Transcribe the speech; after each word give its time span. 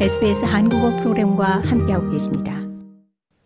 SBS 0.00 0.44
한국어 0.44 0.90
프로그램과 0.96 1.62
함께하고 1.64 2.10
계십니다. 2.10 2.60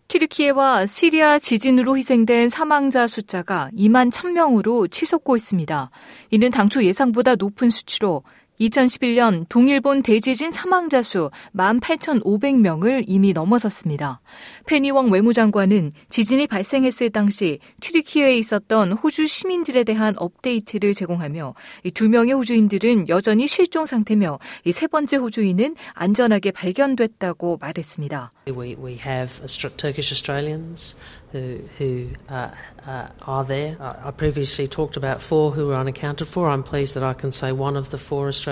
튀르키예와 0.09 0.87
시리아 0.87 1.39
지진으로 1.39 1.99
희생된 1.99 2.49
사망자 2.49 3.07
숫자가 3.07 3.69
2만 3.77 4.11
1000명으로 4.11 4.91
치솟고 4.91 5.37
있습니다. 5.37 5.91
이는 6.31 6.51
당초 6.51 6.83
예상보다 6.83 7.35
높은 7.35 7.69
수치로 7.69 8.23
2011년 8.61 9.47
동일본 9.49 10.03
대지진 10.03 10.51
사망자 10.51 11.01
수 11.03 11.31
18,500명을 11.57 13.05
이미 13.07 13.33
넘어섰습니다. 13.33 14.21
페니웡 14.67 15.13
외무장관은 15.13 15.93
지진이 16.09 16.49
발생했을 16.49 17.11
당시 17.11 17.61
튀르키예에 17.81 18.37
있었던 18.39 18.93
호주 18.93 19.27
시민들에 19.27 19.85
대한 19.85 20.15
업데이트를 20.17 20.95
제공하며 20.95 21.55
두 21.95 22.09
명의 22.09 22.35
호주인들은 22.35 23.09
여전히 23.09 23.47
실종 23.47 23.87
상태며 23.87 24.39
세 24.73 24.87
번째 24.87 25.17
호주인은 25.17 25.77
안전하게 25.95 26.51
발견됐다고 26.51 27.59
말했습니다. 27.61 28.33
We, 28.49 28.77
we 28.77 28.99
have 28.99 29.43
Turkish 29.77 30.11
Australians 30.11 30.97
who, 31.33 31.61
who 31.79 32.09
uh, 32.31 32.49
uh, 32.87 33.09
are 33.27 33.45
there. 33.45 33.77
I 33.81 34.11
previously 34.11 34.67
talked 34.67 34.97
about 34.97 35.21
four 35.21 35.53
who 35.53 35.67
were 35.67 35.77
unaccounted 35.77 36.27
for. 36.29 36.49
I'm 36.49 36.63
pleased 36.63 36.95
that 36.95 37.05
I 37.05 37.13
can 37.13 37.31
say 37.31 37.53
one 37.53 37.77
of 37.77 37.91
the 37.91 37.99
four 37.99 38.27
Australians 38.29 38.48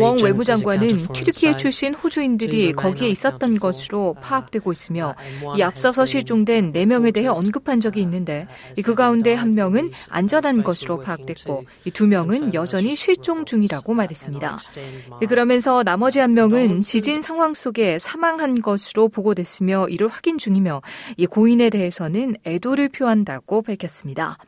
웡 0.00 0.22
외무장관은 0.22 0.96
튀르키예 1.12 1.56
출신 1.56 1.94
호주인들이 1.94 2.72
거기에 2.74 3.08
있었던 3.08 3.58
것으로 3.58 4.14
파악되고 4.20 4.70
있으며 4.70 5.14
이 5.56 5.62
앞서서 5.62 6.06
실종된 6.06 6.72
4명에 6.72 7.12
대해 7.12 7.26
언급한 7.26 7.80
적이 7.80 8.02
있는데 8.02 8.46
그 8.84 8.94
가운데 8.94 9.34
한 9.34 9.54
명은 9.54 9.90
안전한 10.10 10.62
것으로 10.62 11.00
파악됐고 11.00 11.64
이두 11.86 12.06
명은 12.06 12.54
여전히 12.54 12.94
실종 12.94 13.44
중이라고 13.44 13.94
말했습니다. 13.94 14.58
그러면서 15.28 15.82
나머지 15.82 16.20
한 16.20 16.34
명은 16.34 16.80
지진 16.80 17.22
상황 17.22 17.54
속에 17.54 17.98
사망한 17.98 18.60
것으로 18.62 19.08
보고됐으며 19.08 19.88
이를 19.88 20.08
확인 20.08 20.38
중이며 20.38 20.82
이 21.16 21.26
고인에 21.26 21.70
대해서는 21.70 22.36
애도를 22.46 22.90
표한다고 22.90 23.62
밝혔습니다. 23.62 24.38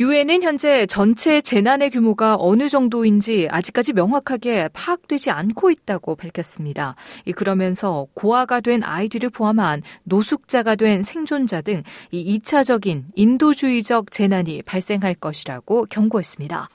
유엔은 0.00 0.42
현재 0.42 0.86
전체 0.86 1.40
재난의 1.40 1.90
규모가 1.90 2.36
어느 2.38 2.68
정도인지 2.68 3.46
아직까지 3.50 3.92
명확하게 3.92 4.68
파악되지 4.72 5.30
않고 5.30 5.70
있다고 5.70 6.16
밝혔습니다. 6.16 6.96
그러면서 7.36 8.08
고아가 8.14 8.60
된 8.60 8.82
아이들을 8.82 9.30
포함한 9.30 9.82
노숙자가 10.02 10.74
된 10.74 11.02
생존자 11.04 11.60
등 11.60 11.84
이 12.10 12.38
2차적인 12.38 13.04
인도주의적 13.14 14.10
재난이 14.10 14.62
발생할 14.62 15.14
것이라고 15.14 15.86
경고했습니다. 15.90 16.68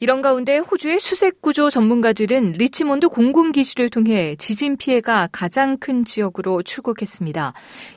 이런 0.00 0.22
가운데 0.22 0.58
호주의 0.58 1.00
수색 1.00 1.42
구조 1.42 1.70
전문가들은 1.70 2.52
리치몬드 2.52 3.08
공군기지를 3.08 3.90
통해 3.90 4.36
지진 4.38 4.76
피해가 4.76 5.28
가장 5.32 5.76
큰 5.76 6.04
지역으로 6.04 6.62
출국했습니다. 6.62 7.52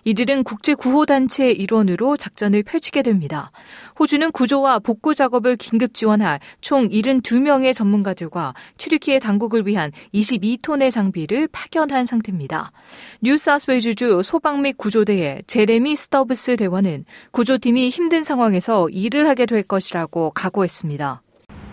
이들은 0.06 0.44
국제 0.44 0.74
구호 0.74 1.06
단체의 1.06 1.54
일원으로 1.54 2.18
작전을 2.18 2.64
펼치게 2.64 3.04
됩니다. 3.04 3.52
호주는 4.00 4.32
구조와 4.32 4.80
복구 4.80 5.14
작업을 5.14 5.58
긴급 5.58 5.94
지원할 5.94 6.40
총 6.60 6.90
72명의 6.90 7.76
전문가들과 7.76 8.56
튀르키예 8.78 9.20
당국을 9.20 9.68
위한 9.68 9.92
22톤의 10.14 10.90
장비를 10.90 11.50
파견한 11.52 12.08
상태입니다. 12.08 12.72
뉴사우스웨일즈주 13.22 14.24
소방 14.24 14.64
및 14.64 14.76
구조대의 14.78 15.44
제레미 15.46 15.96
스터브스 15.96 16.58
대원은 16.58 17.06
구조팀이 17.30 17.90
힘든 17.90 18.24
상황에서 18.24 18.90
일을 18.90 19.28
하게 19.28 19.46
될 19.46 19.62
것이라고 19.62 20.32
각오했습니다. 20.32 21.22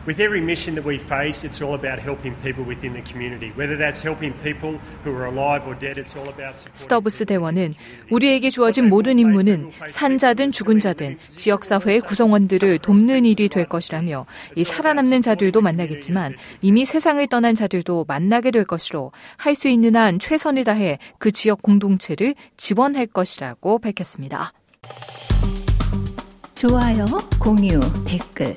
With 0.08 0.20
every 0.20 0.40
mission 0.40 0.74
that 0.76 0.88
we 0.88 0.96
face, 0.96 1.44
it's 1.44 1.60
all 1.60 1.74
about 1.74 2.00
helping 2.00 2.34
people 2.42 2.64
within 2.64 2.94
the 2.94 3.02
community. 3.02 3.52
Whether 3.56 3.76
that's 3.76 4.00
helping 4.00 4.32
people 4.42 4.80
who 5.04 5.14
are 5.14 5.26
alive 5.26 5.68
or 5.68 5.78
dead, 5.78 6.00
it's 6.00 6.16
all 6.16 6.26
about 6.30 6.64
스터브스 6.72 7.26
대원은 7.26 7.74
우리에게 8.10 8.48
주어진 8.48 8.88
모든 8.88 9.18
임무는 9.18 9.70
산자든 9.90 10.50
죽은 10.50 10.78
자든 10.78 11.18
지역 11.36 11.66
사회의 11.66 12.00
구성원들을 12.00 12.78
돕는 12.78 13.26
일이 13.26 13.50
될 13.50 13.66
것이라며 13.66 14.24
이 14.56 14.64
살아남는 14.64 15.20
자들도 15.20 15.60
만나겠지만 15.60 16.36
이미 16.62 16.86
세상을 16.86 17.26
떠난 17.26 17.54
자들도 17.54 18.06
만나게 18.08 18.50
될 18.50 18.64
것으로 18.64 19.12
할 19.36 19.54
수 19.54 19.68
있는 19.68 19.94
한 19.94 20.18
최선을 20.18 20.64
다해 20.64 20.98
그 21.18 21.32
지역 21.32 21.60
공동체를 21.60 22.34
지원할 22.56 23.08
것이라고 23.08 23.78
밝혔습니다. 23.78 24.54
좋아요, 26.54 27.04
공유, 27.38 27.80
댓글 28.06 28.56